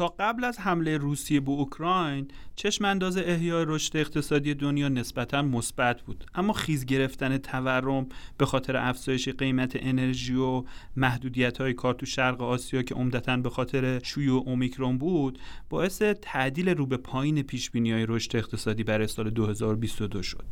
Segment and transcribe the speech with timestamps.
[0.00, 6.02] تا قبل از حمله روسیه به اوکراین چشم انداز احیای رشد اقتصادی دنیا نسبتا مثبت
[6.02, 6.24] بود.
[6.34, 8.06] اما خیز گرفتن تورم
[8.38, 10.64] به خاطر افزایش قیمت انرژی و
[10.96, 15.38] محدودیت های کار تو شرق آسیا که عمدتا به خاطر شیوع اومیکرون بود
[15.70, 20.44] باعث تعدیل رو به پایین پیش های رشد اقتصادی برای سال 2022 شد.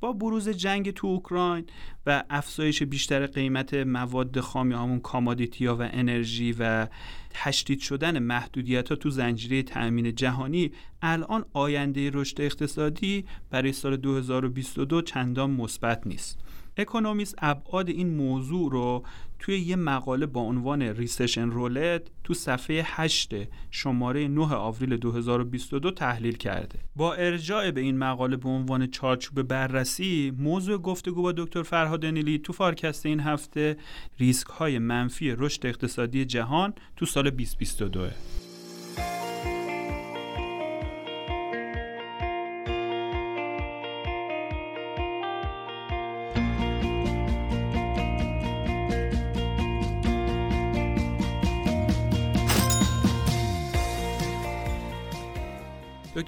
[0.00, 1.64] با بروز جنگ تو اوکراین
[2.06, 6.88] و افزایش بیشتر قیمت مواد خام یا همون کامادیتیا و انرژی و
[7.30, 10.70] تشدید شدن محدودیت ها تو زنجیره تأمین جهانی
[11.02, 16.38] الان آینده رشد اقتصادی برای سال 2022 چندان مثبت نیست.
[16.76, 19.04] اکونومیست ابعاد این موضوع رو
[19.40, 23.34] توی یه مقاله با عنوان recession roulette تو صفحه 8
[23.70, 26.78] شماره 9 آوریل 2022 تحلیل کرده.
[26.96, 32.38] با ارجاع به این مقاله به عنوان چارچوب بررسی موضوع گفتگو با دکتر فرهاد نیلی
[32.38, 33.76] تو فارکست این هفته
[34.18, 38.49] ریسک های منفی رشد اقتصادی جهان تو سال 2022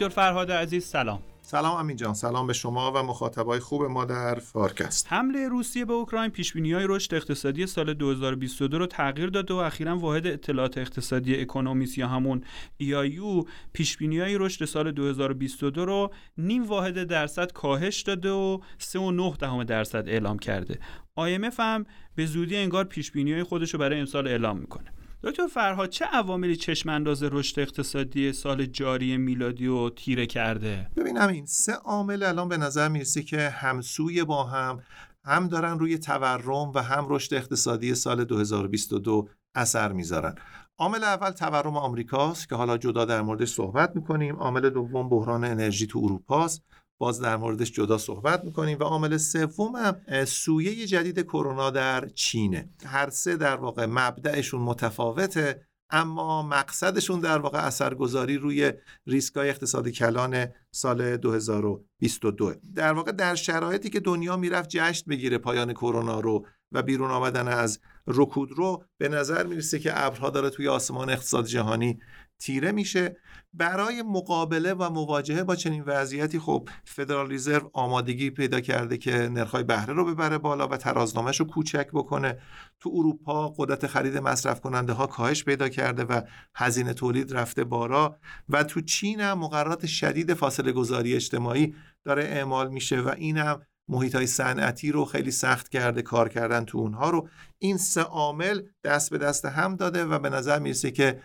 [0.03, 1.23] دکتر فرهاد عزیز سلام.
[1.43, 5.07] سلام امین جان سلام به شما و مخاطبای خوب ما در فارکست.
[5.11, 9.99] حمله روسیه به اوکراین پیش‌بینی های رشد اقتصادی سال 2022 رو تغییر داده و اخیرا
[9.99, 12.45] واحد اطلاعات اقتصادی اکونومیست یا همون
[12.83, 19.65] EIU پیش های رشد سال 2022 رو نیم واحد درصد کاهش داده و 3.9 دهم
[19.65, 20.79] درصد اعلام کرده.
[21.21, 25.02] IMF هم به زودی انگار پیش های خودش رو برای امسال اعلام می‌کنه.
[25.25, 31.29] دکتر فرهاد چه عواملی چشم انداز رشد اقتصادی سال جاری میلادی رو تیره کرده؟ ببینم
[31.29, 34.83] این سه عامل الان به نظر می‌رسه که همسوی با هم
[35.25, 40.35] هم دارن روی تورم و هم رشد اقتصادی سال 2022 اثر می‌ذارن.
[40.79, 44.37] عامل اول تورم آمریکاست که حالا جدا در موردش صحبت می‌کنیم.
[44.37, 46.63] عامل دوم بحران انرژی تو اروپاست.
[47.03, 52.69] باز در موردش جدا صحبت می‌کنیم و عامل سوم هم سویه جدید کرونا در چینه.
[52.87, 58.73] هر سه در واقع مبدعشون متفاوته اما مقصدشون در واقع اثرگذاری روی
[59.07, 65.73] ریسکای اقتصادی کلان سال 2022 در واقع در شرایطی که دنیا می‌رفت جشن بگیره پایان
[65.73, 70.69] کرونا رو و بیرون آمدن از رکود رو به نظر می‌رسه که ابرها داره توی
[70.69, 71.99] آسمان اقتصاد جهانی
[72.39, 73.17] تیره میشه.
[73.55, 79.63] برای مقابله و مواجهه با چنین وضعیتی خب فدرال ریزرو آمادگی پیدا کرده که نرخ‌های
[79.63, 82.39] بهره رو ببره بالا و ترازنامهش رو کوچک بکنه.
[82.81, 86.21] تو اروپا قدرت خرید مصرف کننده ها کاهش پیدا کرده و
[86.55, 88.17] هزینه تولید رفته بالا
[88.49, 91.75] و تو چین هم مقررات شدید فاصله گذاری اجتماعی
[92.05, 96.65] داره اعمال میشه و این هم محیط های صنعتی رو خیلی سخت کرده کار کردن
[96.65, 97.29] تو اونها رو.
[97.59, 101.21] این سه عامل دست به دست هم داده و به نظر می‌رسه که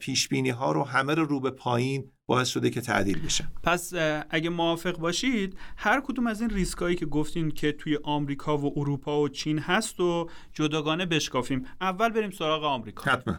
[0.00, 3.48] پیش بینی ها رو همه رو رو به پایین باعث شده که تعدیل بشه.
[3.62, 3.92] پس
[4.30, 9.20] اگه موافق باشید هر کدوم از این ریسکایی که گفتین که توی آمریکا و اروپا
[9.20, 11.66] و چین هست و جداگانه بشکافیم.
[11.80, 13.10] اول بریم سراغ آمریکا.
[13.10, 13.38] حتما.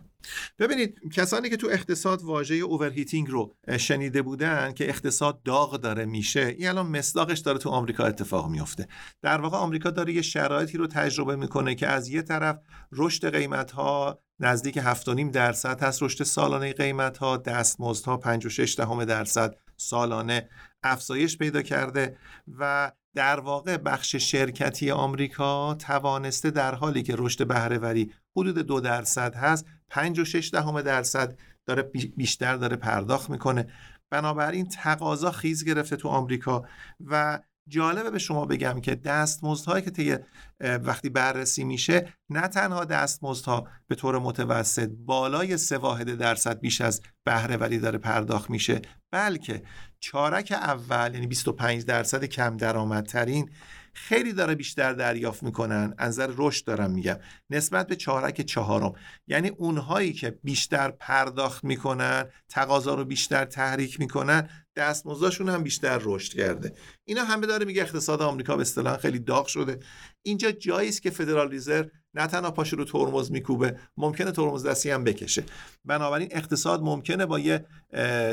[0.59, 6.55] ببینید کسانی که تو اقتصاد واژه اوورهیتینگ رو شنیده بودن که اقتصاد داغ داره میشه
[6.57, 8.87] این الان مصداقش داره تو آمریکا اتفاق میفته.
[9.21, 12.59] در واقع آمریکا داره یه شرایطی رو تجربه می‌کنه که از یه طرف
[12.91, 19.55] رشد قیمت ها نزدیک 7.5 درصد هست رشد سالانه قیمت ها دستمزدها 5.6 دهم درصد
[19.77, 20.49] سالانه
[20.83, 22.17] افزایش پیدا کرده
[22.59, 29.35] و در واقع بخش شرکتی آمریکا توانسته در حالی که رشد بهرهوری حدود دو درصد
[29.35, 31.81] هست 5 و 6 دهم درصد داره
[32.17, 33.67] بیشتر داره پرداخت می‌کنه.
[34.09, 36.63] بنابراین تقاضا خیز گرفته تو آمریکا
[37.05, 40.15] و جالبه به شما بگم که دستمزدهایی که طی
[40.59, 47.01] وقتی بررسی میشه نه تنها دستمزدها به طور متوسط بالای سه واحد درصد بیش از
[47.23, 48.81] بهرهوری داره پرداخت میشه
[49.11, 49.63] بلکه
[49.99, 53.49] چارک اول یعنی 25 درصد کم درآمدترین
[53.93, 55.95] خیلی داره بیشتر دریافت می‌کنن.
[55.99, 57.17] نظر رشد دارم میگم.
[57.49, 58.93] نسبت به چهارک چهارم.
[59.27, 66.33] یعنی اونهایی که بیشتر پرداخت می‌کنن تقاضا رو بیشتر تحریک می‌کنن دستمزدشون هم بیشتر رشد
[66.33, 66.73] کرده.
[67.05, 69.79] اینا همه داره میگه اقتصاد آمریکا به اصطلاح خیلی داغ شده.
[70.21, 74.89] اینجا جایی است که فدرال ریزرو نه تنها پاشو رو ترمز میکوبه ممکنه ترمز دستی
[74.89, 75.43] هم بکشه.
[75.85, 77.65] بنابراین اقتصاد ممکنه با یه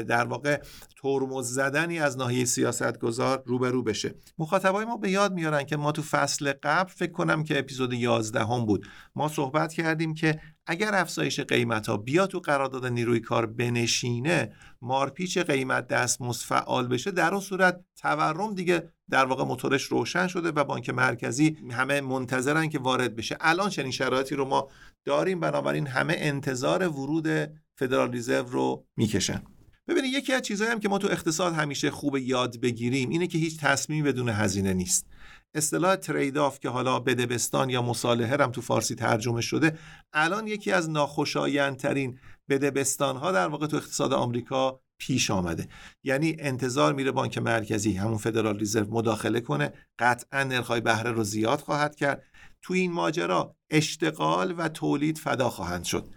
[0.09, 0.63] در واقع
[1.03, 4.15] ترمز زدنی از ناحیه سیاست گذار روبرو بشه.
[4.39, 8.45] مخاطبای ما به یاد میارن که ما تو فصل قبل فکر کنم که اپیزود 11
[8.45, 8.87] هم بود.
[9.15, 14.53] ما صحبت کردیم که اگر افزایش قیمت ها بیا تو قرارداد نیروی کار بنشینه
[14.83, 20.51] مارپیچ قیمت دستمزد فعال بشه در اون صورت تورم دیگه در واقع موتورش روشن شده
[20.51, 23.37] و بانک مرکزی همه منتظرن که وارد بشه.
[23.41, 24.69] الان چنین شرایطی رو ما
[25.05, 29.43] داریم بنابراین همه انتظار ورود فدرال ریزرو رو می‌کشن.
[29.89, 33.39] ببینید یکی از چیزهایی هم که ما تو اقتصاد همیشه خوب یاد بگیریم اینه که
[33.39, 35.07] هیچ تصمیم بدون هزینه نیست.
[35.55, 39.79] اصطلاح ترید آف که حالا بدبستان یا مصالحه هم تو فارسی ترجمه شده
[40.13, 42.19] الان یکی از ناخوشایندترین
[42.49, 45.69] بدبستان ها در واقع تو اقتصاد آمریکا پیش آمده.
[46.05, 49.73] یعنی انتظار میره بانک مرکزی همون فدرال ریزرو مداخله کنه.
[49.99, 52.23] قطعا نرخ‌های بهره رو زیاد خواهد کرد.
[52.63, 56.09] تو این ماجرا اشتغال و تولید فدا خواهند شد.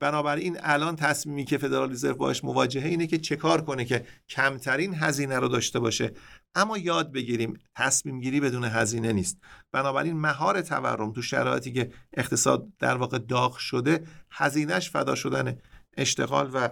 [0.00, 4.94] بنابراین الان تصمیمی که فدرال رزرو باش مواجهه اینه که چه کار کنه که کمترین
[4.94, 6.12] هزینه رو داشته باشه.
[6.54, 9.38] اما یاد بگیریم تصمیم گیری بدون هزینه نیست.
[9.72, 15.58] بنابراین مهار تورم تو شرایطی که اقتصاد در واقع داغ شده هزینهش فدا شدن
[15.96, 16.68] اشتغال و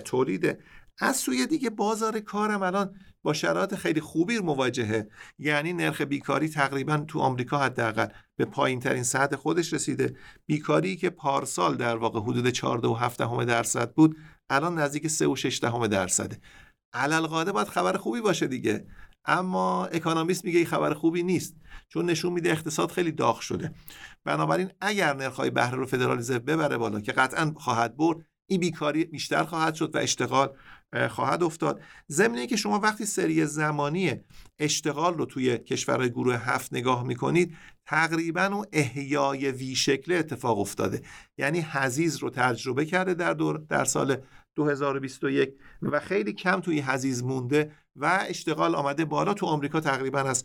[0.00, 0.58] تولیده.
[1.00, 5.08] از سوی دیگه بازار کارم الان با شرایط خیلی خوبی مواجهه.
[5.38, 8.06] یعنی نرخ بیکاری تقریبا تو آمریکا حداقل
[8.36, 10.16] به پایین ترین سطح خودش رسیده.
[10.46, 14.16] بیکاری که پارسال در واقع حدود 14.7 درصد بود
[14.50, 16.40] الان نزدیک 3.6 درصده.
[16.92, 18.86] علل قاعده باید خبر خوبی باشه دیگه.
[19.24, 21.56] اما اکانومیست میگه این خبر خوبی نیست
[21.88, 23.74] چون نشون میده اقتصاد خیلی داغ شده.
[24.24, 29.44] بنابراین اگر نرخ‌های بهره رو فدرال ببره بالا که قطعا خواهد برد این بیکاری بیشتر
[29.44, 30.56] خواهد شد و اشتغال
[31.10, 31.80] خواهد افتاد.
[32.10, 34.12] ضمن که شما وقتی سری زمانی
[34.58, 37.56] اشتغال رو توی کشورهای گروه هفت نگاه می‌کنید
[37.86, 41.02] تقریبا اون احیای وی شکل اتفاق افتاده.
[41.38, 44.16] یعنی حزیز رو تجربه کرده در دور در سال
[44.56, 45.50] 2021
[45.82, 49.34] و خیلی کم توی حزیز مونده و اشتغال آمده بالا.
[49.34, 50.44] تو آمریکا تقریبا از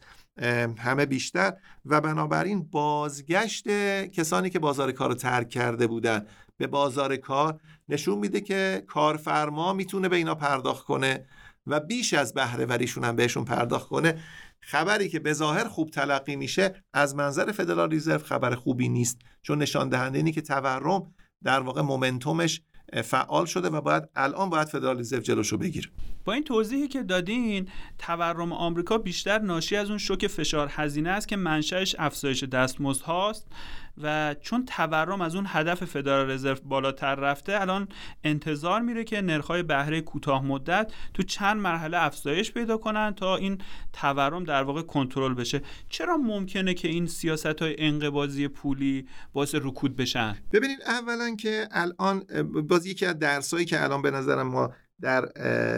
[0.77, 1.53] همه بیشتر.
[1.85, 3.67] و بنابراین بازگشت
[4.07, 6.25] کسانی که بازار کار رو ترک کرده بودن
[6.57, 7.59] به بازار کار
[7.89, 11.25] نشون میده که کارفرما می‌تونه به اینا پرداخت کنه
[11.67, 14.21] و بیش از بهره وریشون هم بهشون پرداخت کنه.
[14.59, 19.61] خبری که به ظاهر خوب تلقی میشه از منظر فدرال ریزرو خبر خوبی نیست چون
[19.61, 21.13] نشان دهنده اینه که تورم
[21.43, 22.61] در واقع مومنتومش
[23.03, 25.89] فعال شده و باید الان باید فدرال رزرو جلوشو بگیره.
[26.25, 27.67] با این توضیحی که دادین
[27.99, 33.47] تورم آمریکا بیشتر ناشی از اون شوک فشار هزینه است که منشأش افزایش دستمزد هاست
[34.01, 37.87] و چون تورم از اون هدف فدرال رزرو بالاتر رفته الان
[38.23, 43.57] انتظار میره که نرخ‌های بهره کوتاه مدت تو چند مرحله افزایش پیدا کنن تا این
[43.93, 45.61] تورم در واقع کنترل بشه.
[45.89, 52.23] چرا ممکنه که این سیاست های انقباضی پولی باعث رکود بشن؟ ببینید اولا که الان
[52.69, 55.25] باز یکی از درسایی که الان به نظرم ما در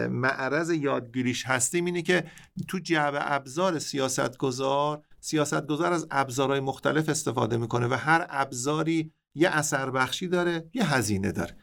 [0.08, 2.24] معرض یادگیریش هستیم اینه که
[2.68, 9.90] تو جعبه ابزار سیاستگزار سیاستگزار از ابزارهای مختلف استفاده می‌کنه و هر ابزاری یه اثر
[9.90, 11.56] بخشی داره یه هزینه داره.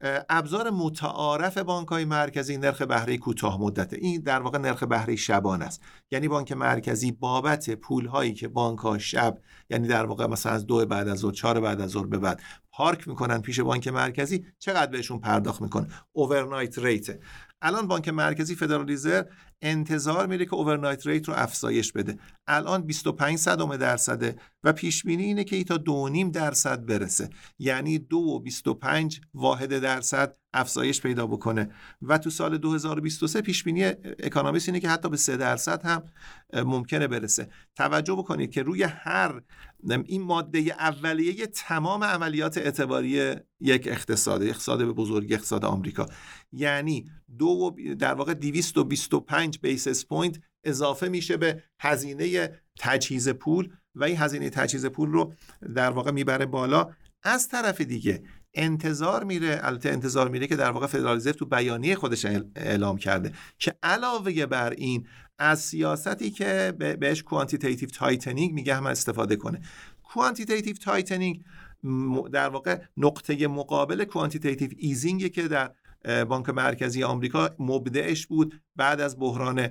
[0.00, 5.62] ابزار متعارف بانک های مرکزی نرخ بهره کوتاه مدته این در واقع نرخ بهره شبان
[5.62, 5.82] است.
[6.10, 9.38] یعنی بانک مرکزی بابت پول هایی که بانک ها شب
[9.70, 12.40] یعنی در واقع مثلا از دو بعد از ظهر چهار بعد از ظهر به بعد
[12.72, 17.18] پارک می‌کنن پیش بانک مرکزی چقدر بهشون پرداخت می‌کنه؟ overnight rate
[17.62, 19.24] الان بانک مرکزی فدرال ریزرو
[19.62, 22.18] انتظار میره که overnight rate رو افزایش بده.
[22.46, 27.30] الان 25 صدم درصده و پیش بینی اینه که ای تا 2.5 درصد برسه.
[27.58, 31.70] یعنی 2 و 25 واحد درصد افزایش پیدا بکنه.
[32.02, 33.84] و تو سال 2023 پیش بینی
[34.18, 36.02] اکانومیست اینه که حتی به 3 درصد هم
[36.54, 37.48] ممکنه برسه.
[37.76, 39.42] توجه بکنید که روی هر
[40.04, 46.06] این ماده اولیه تمام عملیات اعتباری یک اقتصاد اقتصاد به بزرگی اقتصاد آمریکا.
[46.52, 54.04] یعنی دو و در واقع 225 basis point اضافه میشه به هزینه تجهیز پول و
[54.04, 55.34] این هزینه تجهیز پول رو
[55.74, 56.90] در واقع می‌بره بالا.
[57.22, 58.22] از طرف دیگه
[58.54, 62.24] انتظار میره البته انتظار میره که در واقع فدرال تو بیانیه خودش
[62.56, 65.06] اعلام کرده که علاوه بر این
[65.38, 69.60] از سیاستی که بهش quantitative tightening میگه هم استفاده کنه.
[70.02, 71.44] quantitative tightening
[72.32, 75.70] در واقع نقطه مقابل quantitative easing که در
[76.28, 78.60] بانک مرکزی آمریکا مبدعش بود.
[78.76, 79.68] بعد از بحران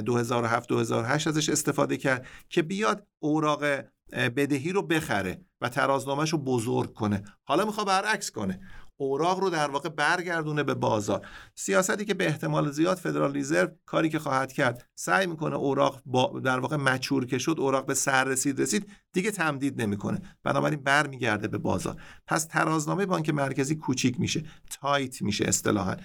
[0.00, 3.64] 2007 2008 ازش استفاده کرد که بیاد اوراق
[4.12, 7.22] بدهی رو بخره و ترازنامهش رو بزرگ کنه.
[7.44, 8.60] حالا می‌خواد برعکس کنه.
[9.00, 11.26] اوراق رو در واقع برگردونه به بازار.
[11.54, 16.40] سیاستی که به احتمال زیاد فدرال ریزرو کاری که خواهد کرد سعی می‌کنه اوراق با
[16.44, 20.22] در واقع مچور که شد اوراق به سر رسید رسید دیگه تمدید نمی‌کنه.
[20.42, 21.96] بنابراین برمیگرده به بازار.
[22.26, 24.44] پس ترازنامه بانک مرکزی کوچیک میشه
[24.80, 25.96] تایت میشه اصطلاحا.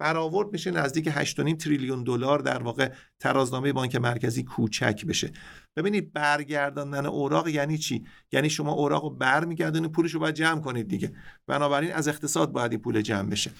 [0.00, 5.32] برآورد میشه نزدیک 8.5 تریلیون دلار در واقع ترازنامه بانک مرکزی کوچک بشه.
[5.76, 10.88] ببینید برگرداندن اوراق یعنی چی؟ یعنی شما اوراق رو برمیگردونید پولش رو باید جمع کنید
[10.88, 11.12] دیگه.
[11.46, 13.50] بنابراین از اقتصاد باید این پول جمع بشه.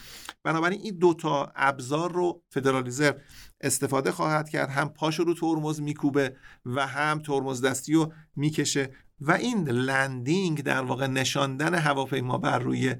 [0.44, 2.90] بنابراین این دوتا ابزار رو فدرال
[3.60, 4.68] استفاده خواهد کرد.
[4.70, 10.82] هم پاشو رو ترمز میکوبه و هم ترمز دستی رو می‌کشه و این landing در
[10.82, 12.94] واقع نشاندن هواپیما بر روی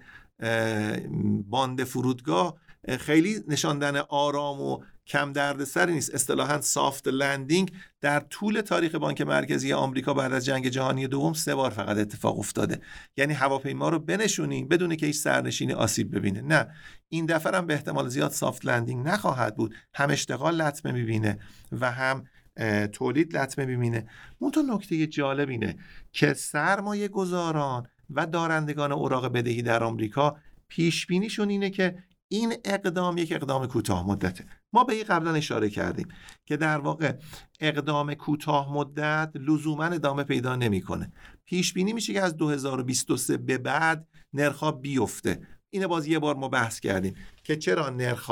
[1.48, 2.56] باند فرودگاه
[2.88, 6.14] خیلی نشاندن آرام و کم دردسری نیست.
[6.14, 11.54] اصطلاحا soft landing در طول تاریخ بانک مرکزی آمریکا بعد از جنگ جهانی دوم سه
[11.54, 12.80] بار فقط اتفاق افتاده.
[13.16, 16.40] یعنی هواپیما رو بنشونیم بدون که هیچ سرنشینی آسیب ببینه.
[16.40, 16.68] نه
[17.08, 19.74] این دفعه هم به احتمال زیاد سافت لندینگ نخواهد بود.
[19.94, 21.38] هم اشتغال لطمه می‌بینه
[21.72, 22.24] و هم
[22.92, 24.06] تولید لطمه می‌بینه.
[24.38, 25.76] اون تو نکته جالب اینه
[26.12, 30.36] که سرمایه گذاران و دارندگان اوراق بدهی در آمریکا
[30.68, 31.98] پیش بینیشون اینه که
[32.32, 34.46] این اقدام یک اقدام کوتاه مدته.
[34.72, 36.08] ما به این قبلا اشاره کردیم
[36.44, 37.12] که در واقع
[37.60, 41.12] اقدام کوتاه مدت لزوما ادامه پیدا نمی‌کنه.
[41.44, 45.40] پیش بینی میشه که از 2023 به بعد نرخ بیفته.
[45.70, 48.30] اینه باز یه بار ما بحث کردیم که چرا نرخ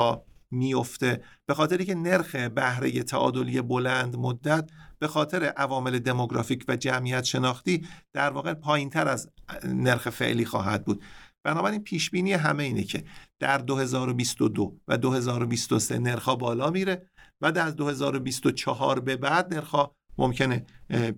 [0.51, 7.23] میفته به خاطری که نرخ بهره تعادلی بلند مدت به خاطر عوامل دموگرافیک و جمعیت
[7.23, 9.29] شناختی در واقع پایین تر از
[9.63, 11.03] نرخ فعلی خواهد بود.
[11.43, 13.03] بنابراین پیش بینی همه اینه که
[13.39, 17.09] در 2022 و 2023 نرخ بالا میره
[17.41, 19.75] و در 2024 به بعد نرخ
[20.17, 20.65] ممکنه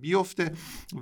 [0.00, 0.52] بیفته.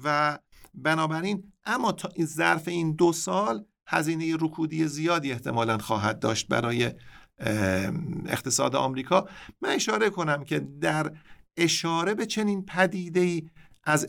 [0.05, 0.39] و
[0.75, 6.93] بنابراین اما تا این ظرف این دو سال هزینه رکودی زیادی احتمالا خواهد داشت برای
[8.27, 9.29] اقتصاد آمریکا.
[9.63, 11.13] من اشاره کنم که در
[11.57, 13.51] اشاره به چنین پدیده ای
[13.85, 14.07] از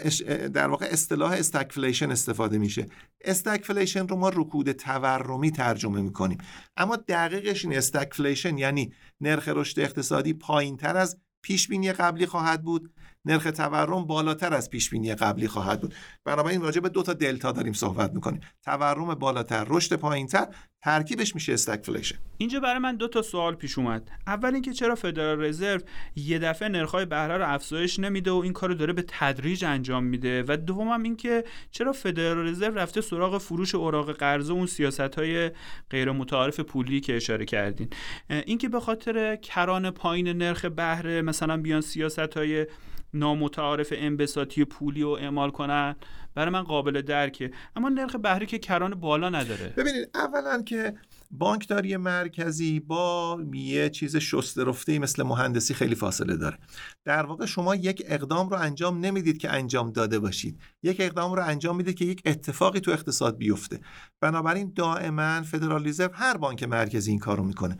[0.54, 2.86] در واقع اصطلاح stagflation استفاده میشه.
[3.22, 6.38] stagflation رو ما رکود تورمی ترجمه می‌کنیم.
[6.78, 12.64] اما دقیقش این stagflation یعنی نرخ رشد اقتصادی پایین تر از پیش بینی قبلی خواهد
[12.64, 12.94] بود.
[13.26, 15.94] نرخ تورم بالاتر از پیش بینی قبلی خواهد بود.
[16.26, 18.42] بنابراین راجع به دو تا دلتا داریم صحبت می‌کنیم.
[18.66, 20.48] تورم بالاتر رشد پایینتر
[20.84, 24.12] ترکیبش میشه stagflation اینجا برای من دو تا سوال پیش اومد.
[24.28, 25.82] اول اینکه چرا فدرال رزرو
[26.16, 30.44] یه دفعه نرخ‌های بهره رو افزایش نمیده و این کارو داره به تدریج انجام میده؟
[30.48, 35.52] و دومم اینکه چرا فدرال رزرو رفته سراغ فروش اوراق قرضه اون سیاست‌های
[35.90, 37.90] غیر متعارف پولی که اشاره کردین.
[38.30, 42.68] اینکه به خاطر کران پایین نرخ بهره مثلا بیان سیاست‌های
[43.14, 45.96] نامتعارف انبساطی پولی و اعمال کنن
[46.36, 47.52] برای من قابل درکه.
[47.76, 49.74] اما نرخ بهره که کران بالا نداره.
[49.78, 50.94] ببینید اولا که
[51.32, 56.58] بانکداری مرکزی با یه چیز شسترفته مثل مهندسی خیلی فاصله داره.
[57.06, 60.60] در واقع شما یک اقدام رو انجام نمی‌دید که انجام داده باشید.
[60.84, 63.80] یک اقدام رو انجام می‌دید که یک اتفاقی تو اقتصاد بیفته.
[64.22, 67.78] بنابراین دائما فدرال رزرو هر بانک مرکزی این کارو می‌کنه.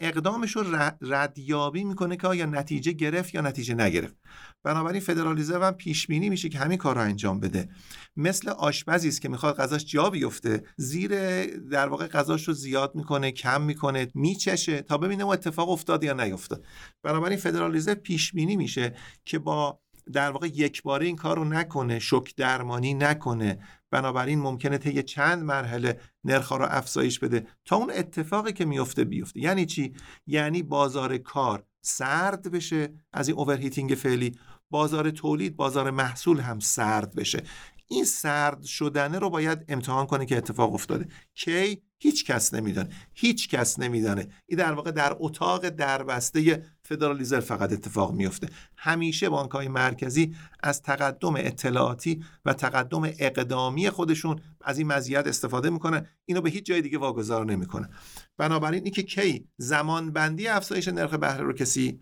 [0.00, 0.64] اقدامش رو
[1.00, 4.16] ردیابی می‌کنه که آیا نتیجه گرفت یا نتیجه نگرفت.
[4.62, 7.68] بنابراین فدرالیزم هم پیش بینی میشه که همین کار رو انجام بده.
[8.16, 10.62] مثل آشپزی است که می‌خواد غذاش جا بیفته.
[10.76, 11.10] زیر
[11.46, 16.12] در واقع غذاش رو زیاد می‌کنه کم می‌کنه میچشه تا ببینه اون اتفاق افتاد یا
[16.12, 16.64] نیفتاد.
[17.02, 19.80] بنابراین فدرالیزم پیش بینی میشه که با
[20.12, 23.58] در واقع یک باره این کار رو نکنه شک درمانی نکنه.
[23.90, 29.40] بنابراین ممکنه طی چند مرحله نرخ رو افزایش بده تا اون اتفاقی که میفته بیفته.
[29.40, 29.92] یعنی چی؟
[30.26, 34.38] یعنی بازار کار سرد بشه از این اوورهیتینگ فعلی
[34.70, 37.42] بازار تولید بازار محصول هم سرد بشه.
[37.88, 41.08] این سرد شدنه رو باید امتحان کنه که اتفاق افتاده.
[41.34, 47.72] کی؟ هیچ کس نمیدانه هیچ کس نمیدانه این در واقع در اتاق دربسته فدرالیزر فقط
[47.72, 54.86] اتفاق میفته همیشه بانک های مرکزی از تقدم اطلاعاتی و تقدم اقدامی خودشون از این
[54.86, 56.06] مزیت استفاده می‌کنن.
[56.24, 57.88] اینو به هیچ جای دیگه واگذار نمی‌کنه
[58.36, 62.00] بنابراین اینکه کی زمان بندی افزایش نرخ بهره رو کسی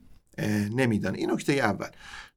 [0.71, 1.89] نمیدانه این نکته اول.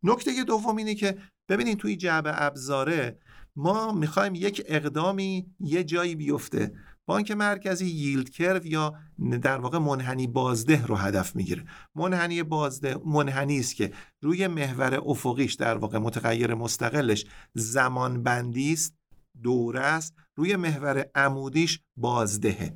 [0.04, 1.18] نکته دوم اینه که
[1.50, 3.20] ببینید توی جعبه ابزاره
[3.56, 6.74] ما می‌خوایم یک اقدامی یه جایی بیفته.
[7.12, 8.94] بانک مرکزی ییلد کرو یا
[9.42, 11.66] در واقع منحنی بازده رو هدف می‌گیره.
[11.96, 13.92] منحنی بازده منحنی است که
[14.22, 18.96] روی محور افقیش در واقع متغیر مستقلش زمان بندی است
[19.44, 22.76] دوره است روی محور عمودیش بازدهه.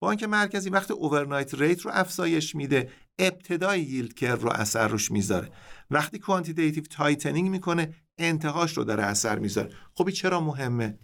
[0.00, 5.50] بانک مرکزی وقتی overnight rate رو افزایش میده ابتدای yield curve رو اثر روش می‌ذاره.
[5.90, 9.70] وقتی quantitative tightening می‌کنه انتهاش رو داره اثر می‌ذاره.
[9.94, 10.98] خب چرا مهمه؟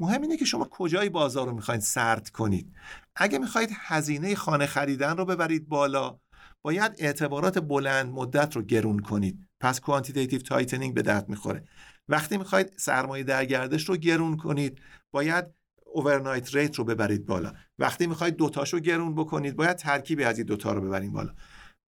[0.00, 2.72] مهم اینه که شما کجای بازار رو می‌خواید سرد کنید.
[3.16, 6.18] اگه می‌خواید هزینه خانه خریدن رو ببرید بالا
[6.62, 9.48] باید اعتبارات بلند مدت رو گرون کنید.
[9.60, 11.64] پس quantitative tightening به درد می‌خوره.
[12.08, 15.44] وقتی می‌خواید سرمایه در گردش رو گرون کنید باید
[15.86, 17.52] اوورنایت ریت رو ببرید بالا.
[17.78, 21.34] وقتی می‌خواید دوتاش رو گرون بکنید باید ترکیبی از این دوتا رو ببرید بالا.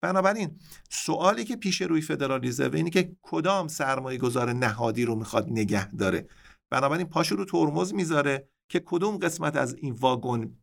[0.01, 5.47] بنابراین سوالی که پیش روی فدرال رزرو اینه که کدام سرمایه گذار نهادی رو می‌خواد
[5.49, 6.27] نگه داره؟
[6.69, 10.55] بنابراین پاشو رو ترمز می‌ذاره که کدوم قسمت از این واگن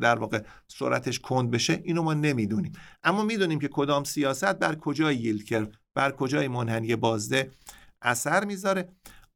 [0.00, 2.72] در واقع سرعتش کند بشه اینو ما نمی‌دونیم.
[3.02, 7.50] اما می‌دونیم که کدام سیاست بر کجای کرو بر کجای منحنی بازده
[8.02, 8.88] اثر می‌ذاره.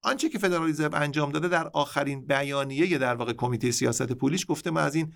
[0.02, 4.70] آنچه که فدرال رزرو انجام داده در آخرین بیانیه در واقع کمیته سیاست پولیش گفته
[4.70, 5.12] ما از این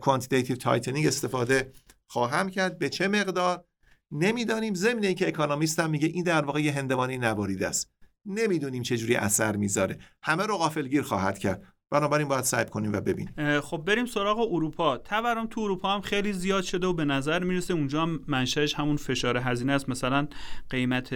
[0.00, 1.72] quantitative tightening استفاده
[2.06, 2.78] خواهم کرد.
[2.78, 3.64] به چه مقدار؟
[4.10, 4.74] نمی‌دانیم.
[4.74, 7.90] ضمن اینکه اکانومیست هم میگه این در واقع یه هندوانه نبریده است.
[8.26, 9.98] نمی‌دونیم چه جوری اثر می‌ذاره.
[10.22, 11.62] همه رو غافلگیر خواهد کرد.
[11.90, 13.60] بنابراین باید سعی کنیم و ببینیم.
[13.60, 14.96] خب بریم سراغ اروپا.
[14.96, 18.96] تورم تو اروپا هم خیلی زیاد شده و به نظر می‌رسه اونجا هم منشأش همون
[18.96, 19.88] فشار هزینه است.
[19.88, 20.28] مثلا
[20.70, 21.14] قیمت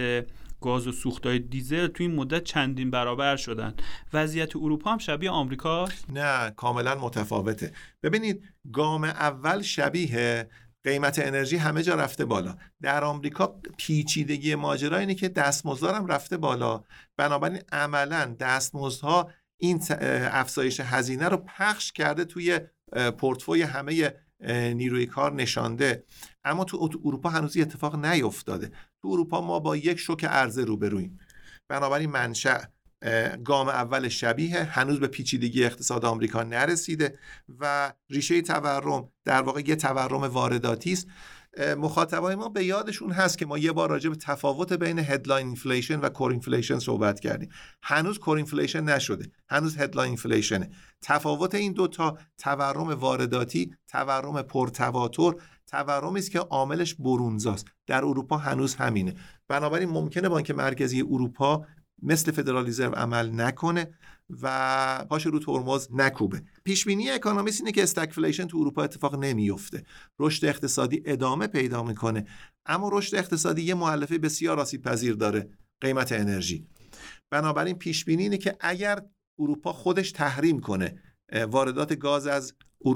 [0.61, 3.73] گاز و سوختای دیزل تو این مدت چندین برابر شدن.
[4.13, 7.71] وضعیت اروپا هم شبیه آمریکا نه کاملا متفاوته.
[8.03, 10.49] ببینید گام اول شبیه
[10.87, 12.57] قیمت انرژی همه جا رفته بالا.
[12.81, 16.83] در آمریکا پیچیدگی ماجرا اینه که دستمزدارم رفته بالا.
[17.17, 19.83] بنابراین عملا دستمزدها این
[20.31, 22.59] افزایش هزینه رو پخش کرده توی
[23.17, 24.13] پورتفوی همه
[24.73, 26.03] نیروی کار نشانده.
[26.43, 28.71] اما تو اروپا هنوز اتفاق نیفتاده.
[29.01, 31.19] تو اروپا ما با یک شوک عرضه روبرویم
[31.69, 32.57] بنابراین منشأ
[33.43, 37.19] گام اول شبیه هنوز به پیچیدگی اقتصاد آمریکا نرسیده
[37.59, 41.07] و ریشه تورم در واقع یه تورم وارداتی است.
[41.77, 45.99] مخاطبای ما به یادشون هست که ما یه بار راجع به تفاوت بین headline inflation
[45.99, 47.49] و core inflation صحبت کردیم.
[47.83, 50.69] هنوز core inflation نشده هنوز headline inflation ه
[51.01, 55.33] تفاوت این دوتا تورم وارداتی تورم پرتواتر
[55.67, 57.67] تورمی است که عاملش برونزاست.
[57.87, 59.13] در اروپا هنوز همینه.
[59.47, 61.65] بنابراین ممکنه بانک مرکزی اروپا
[62.01, 63.93] مثل فدرال عمل نکنه
[64.41, 66.41] و پاش رو ترمز نکوبه.
[66.63, 69.83] پیش بینی اکانومیست اینه که stagflation تو اروپا اتفاق نمیفته
[70.19, 72.25] رشد اقتصادی ادامه پیدا می‌کنه
[72.65, 75.49] اما رشد اقتصادی یه مؤلفه بسیار آسیب پذیر داره
[75.81, 76.67] قیمت انرژی.
[77.29, 79.01] بنابراین پیش بینی اینه که اگر
[79.39, 81.01] اروپا خودش تحریم کنه
[81.49, 82.53] واردات گاز از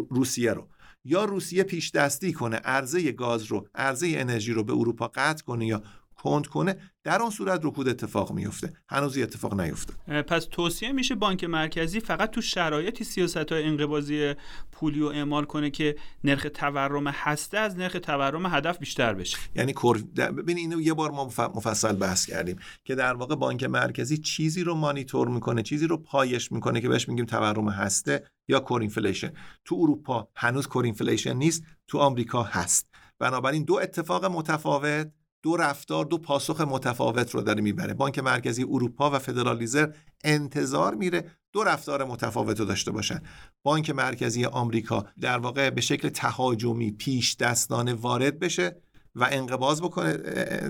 [0.10, 0.68] روسیه رو
[1.04, 5.66] یا روسیه پیش دستی کنه عرضه گاز رو عرضه انرژی رو به اروپا قطع کنه
[5.66, 5.84] یا
[6.24, 9.94] کند کنه در آن صورت رکود اتفاق میفته هنوز اتفاق نیفته.
[10.22, 14.34] پس توصیه میشه بانک مرکزی فقط تو شرایطی سیاست های انقباضی
[14.72, 19.38] پولی رو اعمال کنه که نرخ تورم هسته از نرخ تورم هدف بیشتر بشه.
[19.56, 19.74] یعنی
[20.16, 21.26] ببین اینو یه بار ما
[21.56, 26.52] مفصل بحث کردیم که در واقع بانک مرکزی چیزی رو مانیتور می‌کنه چیزی رو پایش
[26.52, 29.32] می‌کنه که بهش میگیم تورم هسته یا core inflation.
[29.66, 32.88] تو اروپا هنوز core inflation نیست تو آمریکا هست.
[33.20, 35.12] بنابراین دو اتفاق متفاوت
[35.44, 37.94] دو رفتار دو پاسخ متفاوت رو داره می‌بره.
[37.94, 39.92] بانک مرکزی اروپا و فدرال رزرو
[40.24, 43.22] انتظار میره دو رفتار متفاوت رو داشته باشن.
[43.64, 48.82] بانک مرکزی آمریکا در واقع به شکل تهاجمی پیش دستانه وارد بشه
[49.16, 50.18] و انقباض بکنه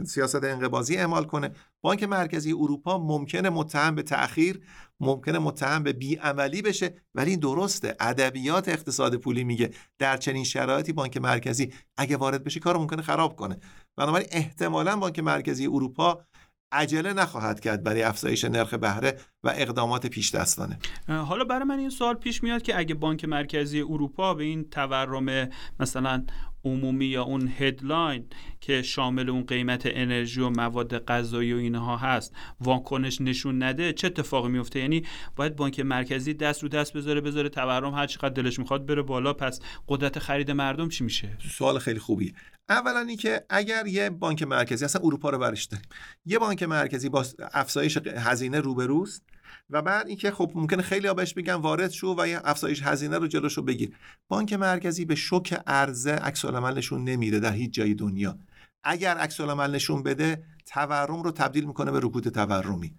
[0.06, 1.52] سیاست انقباضی اعمال کنه.
[1.82, 4.62] بانک مرکزی اروپا ممکنه متهم به تأخیر
[5.00, 10.94] ممکنه متهم به بیعملی بشه ولی این درسته ادبیات اقتصاد پولی میگه در چنین شرایطی
[10.94, 13.58] بانک مرکزی اگه وارد بشه کار ممکنه خراب کنه.
[13.98, 16.26] بنابراین احتمالا بانک مرکزی اروپا
[16.72, 20.80] عجله نخواهد کرد برای افزایش نرخ بهره و اقدامات پیش دستانه.
[21.08, 25.50] حالا برای من این سوال پیش میاد که اگه بانک مرکزی اروپا به این تورم
[25.80, 26.26] مثلا
[26.66, 28.26] عمومی یا اون هدلاین
[28.62, 34.08] که شامل اون قیمت انرژی و مواد غذایی و اینها هست واکنش نشون نده چه
[34.08, 35.04] اتفاقی میفته؟ یعنی
[35.36, 39.34] باید بانک مرکزی دست رو دست بذاره بذاره تورم هر چقدر دلش می‌خواد بره بالا
[39.34, 42.34] پس قدرت خرید مردم چی میشه؟ سوال خیلی خوبی
[42.70, 45.86] اولا اینکه اگر یه بانک مرکزی اصلا اروپا رو برش داریم.
[46.26, 49.24] یه بانک مرکزی با افزایش هزینه روبروست.
[49.70, 53.18] و بعد اینکه خب ممکنه خیلی ها بهش بگن وارد شو و یه افزایش هزینه
[53.18, 53.96] رو جلوشو بگیر.
[54.28, 58.38] بانک مرکزی به شوک عرضه عکس نشون نمیده در هیچ جای دنیا.
[58.84, 62.96] اگر عکس نشون بده تورم رو تبدیل می‌کنه به رکود تورمی.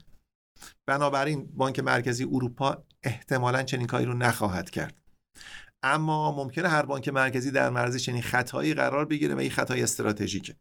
[0.87, 4.97] بنابراین بانک مرکزی اروپا احتمالا چنین کاری رو نخواهد کرد.
[5.83, 10.57] اما ممکنه هر بانک مرکزی در معرض چنین خطایی قرار بگیره و این خطای استراتژیکه.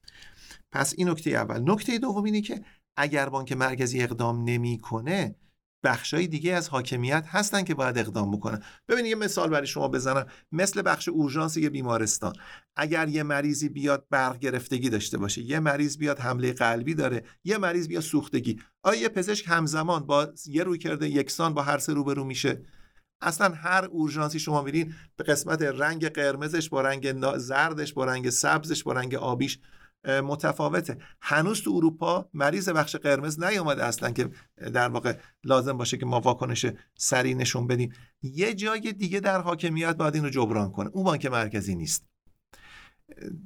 [0.71, 1.71] پس این نکته اول.
[1.71, 2.61] نکته دوم اینه که
[2.97, 5.35] اگر بانک مرکزی اقدام نمی‌کنه
[5.83, 8.63] بخشای دیگه از حاکمیت هستن که باید اقدام بکنن.
[8.87, 10.25] ببینید یه مثال برای شما بزنم.
[10.51, 12.33] مثل بخش اورژانس یه بیمارستان.
[12.75, 17.57] اگر یه مریضی بیاد برق گرفتگی داشته باشه یه مریض بیاد حمله قلبی داره یه
[17.57, 18.59] مریض بیاد سوختگی.
[18.83, 22.61] آیا یه پزشک همزمان با یه روی کرده یکسان با هر سه روبرو میشه؟
[23.21, 28.83] اصلا هر اورژانسی شما میرین به قسمت رنگ قرمزش با رنگ زردش با رنگ سبزش
[28.83, 29.59] با رنگ آبیش
[30.05, 30.97] متفاوته.
[31.21, 36.19] هنوز تو اروپا مریض بخش قرمز نیومده اصلا که در واقع لازم باشه که ما
[36.19, 37.93] واکنش سریع نشون بدیم.
[38.21, 40.89] یه جای دیگه در حاکمیت باید این رو جبران کنه.
[40.93, 42.05] اون بانک مرکزی نیست.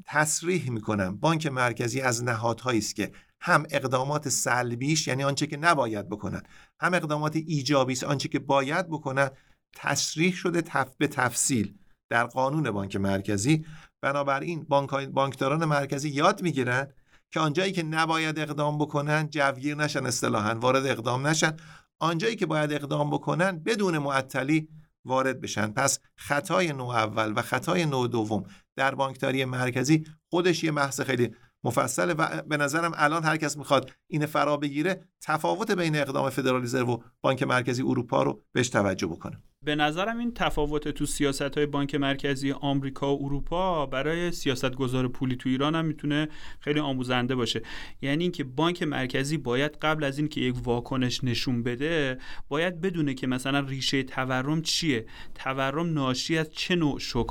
[0.05, 1.17] تصریح می‌کنم.
[1.17, 6.41] بانک مرکزی از نهادهایی است که هم اقدامات سلبیش یعنی آنچه که نباید بکنن
[6.79, 9.29] هم اقدامات ایجابی آنچه که باید بکنن
[9.75, 11.77] تصریح شده تف به تفصیل
[12.09, 13.65] در قانون بانک مرکزی.
[14.05, 16.87] بنابراین بانک بانکداران مرکزی یاد می‌گیرن
[17.31, 21.57] که آنجایی که نباید اقدام بکنن جوگیر نشن اصطلاحا وارد اقدام نشن.
[21.99, 24.69] آنجایی که باید اقدام بکنن بدون معطلی
[25.05, 25.67] وارد بشن.
[25.67, 28.43] پس خطای نوع اول و خطای نوع دوم
[28.75, 33.91] در بانکداری مرکزی خودش یه بحث خیلی مفصل و به نظرم الان هر کس می‌خواد
[34.07, 39.07] این فرا بگیره تفاوت بین اقدام فدرال رزرو و بانک مرکزی اروپا رو بهش توجه
[39.07, 39.43] بکنه.
[39.65, 45.07] به نظرم این تفاوت تو سیاست های بانک مرکزی آمریکا و اروپا برای سیاست گذار
[45.07, 46.27] پولی تو ایران هم می‌تونه
[46.59, 47.61] خیلی آموزنده باشه.
[48.01, 53.27] یعنی اینکه بانک مرکزی باید قبل از اینکه یک واکنش نشون بده باید بدونه که
[53.27, 57.25] مثلا ریشه تورم چیه؟ تورم ناشی از چه نوع شوک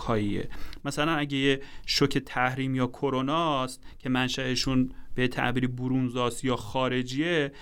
[0.85, 7.53] مثلا اگه یه شوک تحریم یا کرونا است که منشأشون به تعبیری برونزاست یا خارجیه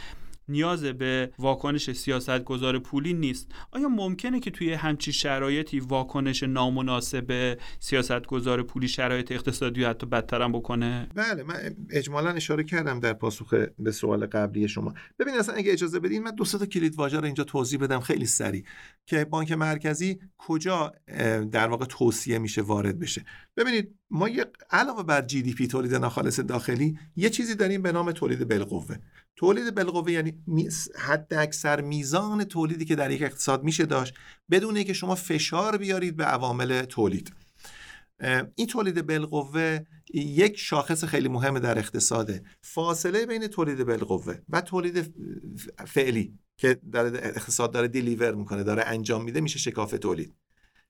[0.53, 3.53] نیاز به واکنش سیاست گذار پولی نیست.
[3.71, 10.53] آیا ممکنه که توی همچی شرایطی واکنش نامناسب سیاست گذار پولی شرایط اقتصادی حتی بدترم
[10.53, 11.55] بکنه؟ بله من
[11.91, 14.95] اجمالا اشاره کردم در پاسخ به سوال قبلی شما.
[15.19, 18.27] ببین اصلا اگه اجازه بدین من دو تا کلید واژه رو اینجا توضیح بدم خیلی
[18.27, 18.65] سریع.
[19.07, 20.93] که بانک مرکزی کجا
[21.53, 23.25] در واقع توصیه میشه وارد بشه.
[23.57, 27.93] ببینید ما یه علاوه بر جی دی پی تولید ناخالص داخلی یه چیزی داریم به
[27.93, 28.97] نام تولید بالقوه.
[29.37, 30.43] تولید بالقوه یعنی
[30.99, 34.15] حد اکثر میزان تولیدی که در یک اقتصاد میشه داشت
[34.51, 37.33] بدون که شما فشار بیارید به عوامل تولید.
[38.55, 39.79] این تولید بالقوه
[40.15, 42.43] یک شاخص خیلی مهم در اقتصاده.
[42.63, 45.15] فاصله بین تولید بالقوه و تولید
[45.87, 50.35] فعلی که در اقتصاد داره دیلیور می‌کنه داره انجام میده میشه شکاف تولید.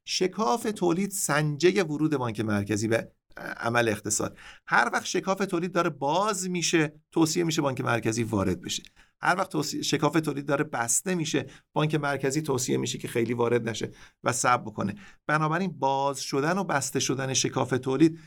[0.05, 4.39] شکاف تولید سنجه ورود بانک مرکزی به عمل اقتصاد.
[4.67, 8.83] هر وقت شکاف تولید داره باز میشه توصیه میشه بانک مرکزی وارد بشه.
[9.21, 13.91] هر وقت شکاف تولید داره بسته میشه بانک مرکزی توصیه میشه که خیلی وارد نشه
[14.25, 14.95] و صبر بکنه.
[15.27, 18.19] بنابراین باز شدن و بسته شدن شکاف تولید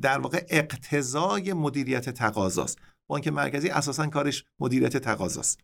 [0.00, 2.78] در واقع اقتضای مدیریت تقاضاست.
[3.06, 5.60] بانک مرکزی اساسا کارش مدیریت تقاضاست.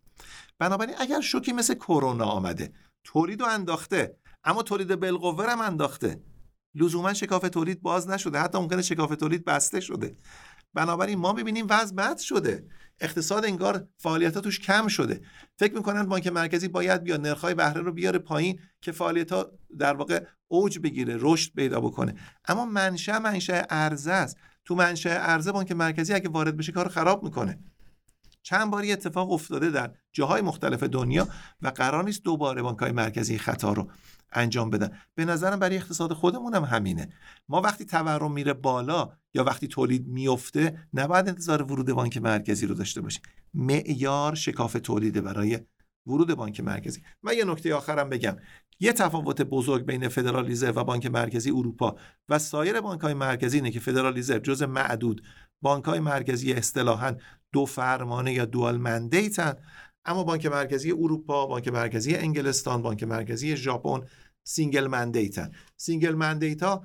[0.59, 2.73] بنابراین اگر شوکی مثل کرونا آمده
[3.05, 6.23] تولید رو انداخته اما تولید بالقوه هم انداخته.
[6.75, 8.39] لزوما شکاف تولید باز نشده.
[8.39, 10.17] حتی ممکنه شکاف تولید بسته شده.
[10.75, 12.67] بنابراین ما می‌بینیم وضع بد شده.
[13.01, 15.21] اقتصاد انگار فعالیت توش کم شده.
[15.59, 19.95] فکر می‌کنن بانک مرکزی باید بیا نرخهای بهره رو بیاره پایین که فعالیت ها در
[19.95, 22.15] واقع اوج بگیره رشد پیدا بکنه.
[22.49, 24.37] اما منشأ منشأ ارزه است.
[24.65, 27.59] تو منشأ ارزه بانک مرکزی اگه وارد بشه کارو خراب می‌کنه.
[28.45, 31.29] چند باری اتفاق افتاده در جاهای مختلف دنیا
[31.63, 33.91] و قرار نیست دوباره بانک های مرکزی خطا رو
[34.33, 34.99] انجام بدن.
[35.15, 37.09] به نظرم برای اقتصاد خودمون هم همینه.
[37.49, 42.75] ما وقتی تورم میره بالا یا وقتی تولید میفته نباید انتظار ورود بانک مرکزی رو
[42.75, 43.23] داشته باشیم.
[43.55, 45.59] معیار شکاف تولیده برای
[46.07, 47.03] ورود بانک مرکزی.
[47.23, 48.37] من یه نکته آخرم بگم.
[48.81, 51.97] یه تفاوت بزرگ بین فدرال و بانک مرکزی اروپا
[52.29, 55.23] و سایر بانک های مرکزی اینه که فدرال جز معدود
[55.63, 57.17] بانک های مرکزی اصطلاحا
[57.55, 59.55] دو فرمانه یا dual mandate ن
[60.05, 64.01] اما بانک مرکزی اروپا، بانک مرکزی انگلستان، بانک مرکزی ژاپن
[64.45, 66.83] single mandate ن single mandate ا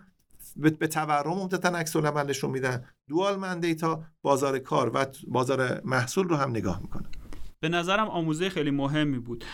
[0.55, 2.85] به تورم عمدتا عکس العملشون میدن.
[3.09, 7.18] dual mandate ا بازار کار و بازار محصول رو هم نگاه می‌کنن.
[7.61, 9.45] به نظرم آموزه خیلی مهمی بود.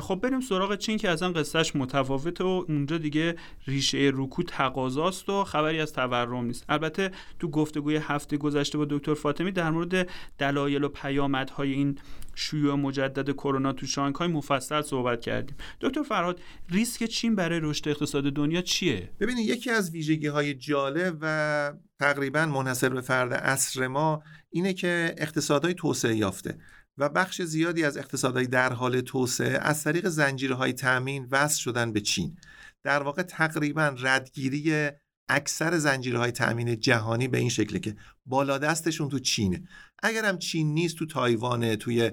[0.00, 5.44] خب بریم سراغ چین که اصلا قصهش متفاوت و اونجا دیگه ریشه رکو تقاضاست و
[5.44, 6.64] خبری از تورم نیست.
[6.68, 11.98] البته تو گفتگوی هفته گذشته با دکتر فاطمی در مورد دلایل و پیامدهای این
[12.34, 15.56] شیوع مجدد کرونا تو شانگهای مفصل صحبت کردیم.
[15.80, 21.18] دکتر فرهاد ریسک چین برای رشد اقتصاد دنیا چیه؟ ببینید یکی از ویژگی های جالب
[21.20, 26.58] و تقریبا منحصر به فرد عصر ما اینه که اقتصادهای توسعه یافته.
[26.98, 32.00] و بخش زیادی از اقتصادهای در حال توسعه از طریق زنجیرهای تأمین وصل شدن به
[32.00, 32.36] چین.
[32.82, 34.90] در واقع تقریبا ردگیری
[35.28, 39.62] اکثر زنجیرهای تأمین جهانی به این شکله که بالا دستشون تو چینه.
[40.02, 42.10] اگر هم چین نیست تو تایوانه توی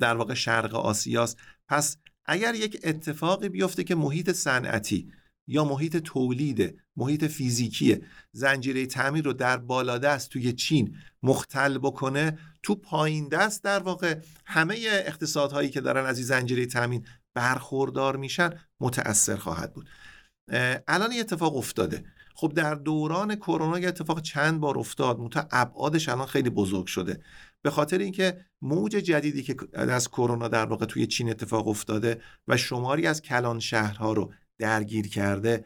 [0.00, 1.38] در واقع شرق آسیاست.
[1.68, 1.96] پس
[2.26, 5.12] اگر یک اتفاقی بیفته که محیط صنعتی
[5.46, 7.98] یا محیط تولید محیط فیزیکی
[8.32, 14.78] زنجیره تعمیر رو در بالادست توی چین مختل بکنه تو پایین دست در واقع همه
[15.06, 19.88] اقتصادهایی که دارن از این زنجیره تامین برخوردار میشن متأثر خواهد بود.
[20.88, 22.04] الان این اتفاق افتاده.
[22.34, 25.18] خب در دوران کرونا یه اتفاق چند بار افتاد.
[25.20, 27.20] متا ابعادش الان خیلی بزرگ شده.
[27.62, 32.56] به خاطر اینکه موج جدیدی که از کرونا در واقع توی چین اتفاق افتاده و
[32.56, 35.64] شماری از کلان شهرها رو درگیر کرده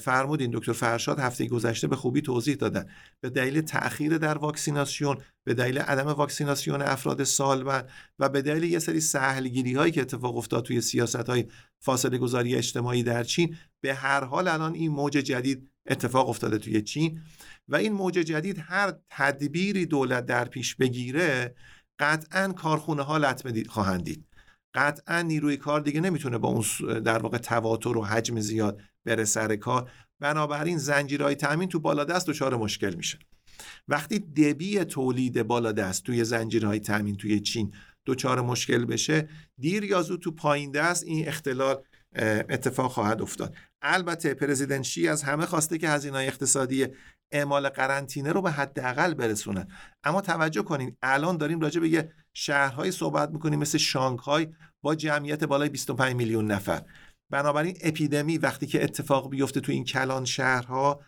[0.00, 2.86] فرمودین دکتر فرشاد هفته گذشته به خوبی توضیح دادن.
[3.20, 8.78] به دلیل تأخیر در واکسیناسیون به دلیل عدم واکسیناسیون افراد سالمند و به دلیل یه
[8.78, 11.44] سری سهلگیری هایی که اتفاق افتاد توی سیاست های
[11.80, 16.82] فاصله گذاری اجتماعی در چین به هر حال الان این موج جدید اتفاق افتاده توی
[16.82, 17.20] چین
[17.68, 21.54] و این موج جدید هر تدبیری دولت در پیش بگیره
[21.98, 24.26] قطعا کارخونه ها لطمه خواهند دید.
[24.74, 26.64] قطعا نیروی کار دیگه نمی‌تونه با اون
[27.00, 29.90] در واقع تواتر و حجم زیاد بره سر کار.
[30.20, 33.18] بنابراین زنجیرهای تامین تو بالا دست دچار مشکل میشه.
[33.88, 37.72] وقتی دبی تولید بالا دست توی زنجیرهای تامین توی چین
[38.06, 41.82] دچار مشکل بشه دیر یا زود تو پایین دست این اختلال
[42.48, 43.56] اتفاق خواهد افتاد.
[43.82, 46.86] البته پرزیدنت شی از همه خواسته که هزینه اقتصادی
[47.32, 49.68] اعمال قرنطینه رو به حداقل برسونن
[50.04, 54.48] اما توجه کنین الان داریم راجع به یه شهرهایی صحبت می‌کنیم مثل شانگهای
[54.82, 56.82] با جمعیت بالای 25 میلیون نفر.
[57.32, 61.00] بنابراین اپیدمی وقتی که اتفاق بیفته تو این کلان شهرها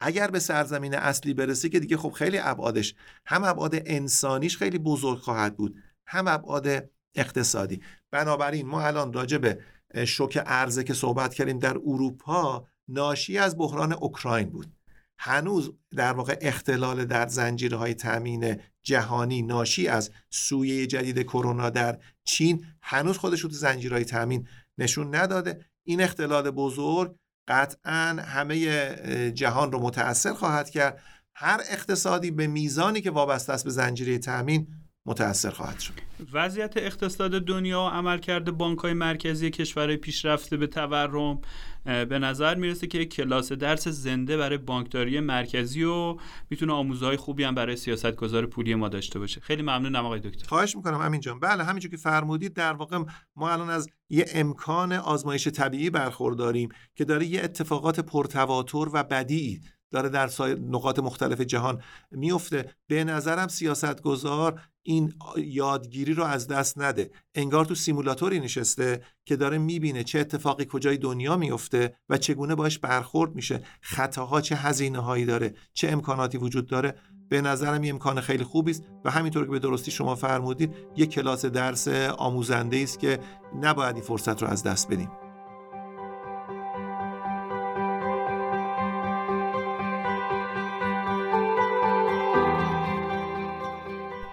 [0.00, 2.94] اگر به سرزمین اصلی برسه که دیگه خب خیلی ابعادش
[3.26, 5.76] هم ابعاد انسانیش خیلی بزرگ خواهد بود
[6.08, 7.80] هم ابعاد اقتصادی.
[8.10, 9.60] بنابراین ما الان راجع به
[10.06, 14.76] شوک ارزه که صحبت کردیم در اروپا ناشی از بحران اوکراین بود.
[15.18, 22.66] هنوز در واقع اختلال در زنجیرهای تامین جهانی ناشی از سویه جدید کرونا در چین
[22.82, 25.66] هنوز خودش رو تو زنجیرهای تامین نشون نداده.
[25.86, 27.16] این اختلال بزرگ
[27.48, 31.00] قطعا همه جهان رو متاثر خواهد کرد.
[31.34, 34.66] هر اقتصادی به میزانی که وابسته است به زنجیره تامین
[35.06, 35.92] متاثر خواهد شد.
[36.32, 41.40] وضعیت اقتصاد دنیا و عملکرد بانک های مرکزی کشورهای پیشرفته به تورم
[41.84, 46.16] به نظر می‌رسه که یک کلاس درس زنده برای بانکداری مرکزی و
[46.50, 49.40] می‌تونه آموزهای خوبی هم برای سیاستگزار پولی ما داشته باشه.
[49.40, 50.48] خیلی ممنونم آقای دکتر.
[50.48, 51.40] خواهش می‌کنم همین جان.
[51.40, 52.98] بله همینجور که فرمودید در واقع
[53.36, 59.60] ما الان از یه امکان آزمایش طبیعی برخورداریم که داره یه اتفاقات پرتواتر و بدی
[59.90, 60.30] داره در
[60.70, 67.10] نقاط مختلف جهان میفته به نظرم سیاستگزار این یادگیری رو از دست نده.
[67.34, 72.78] انگار تو سیمولاتوری نشسته که داره می‌بینه چه اتفاقی کجای دنیا میفته و چگونه باش
[72.78, 73.62] برخورد میشه.
[73.80, 76.94] خطاها چه هزینه هایی داره چه امکاناتی وجود داره.
[77.28, 81.10] به نظرم یه امکان خیلی خوبی است و همینطور که به درستی شما فرمودید یک
[81.10, 83.18] کلاس درس آموزنده است که
[83.60, 85.25] نباید این فرصت رو از دست بدیم.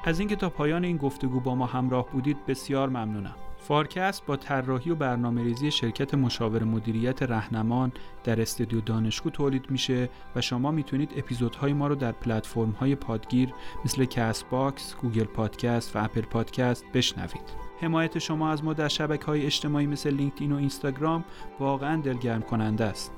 [0.05, 3.35] از اینکه تا پایان این گفتگو با ما همراه بودید بسیار ممنونم.
[3.57, 7.91] فارکست با طراحی و برنامه ریزی شرکت مشاور مدیریت رهنمان
[8.23, 13.53] در استودیو دانشگو تولید میشه و شما می‌تونید اپیزودهای ما رو در پلتفرم های پادگیر
[13.85, 17.63] مثل کست باکس، گوگل پادکست و اپل پادکست بشنوید.
[17.81, 21.23] حمایت شما از ما در شبکه های اجتماعی مثل لینکدین و اینستاگرام
[21.59, 23.11] واقعا دلگرم کننده است.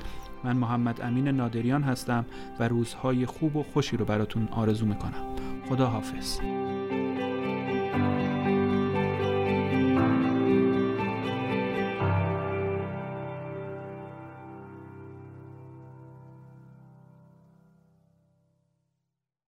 [0.43, 2.25] من محمد امین نادریان هستم
[2.59, 5.35] و روزهای خوب و خوشی رو براتون آرزو می‌کنم.
[5.69, 6.39] خدا حافظ.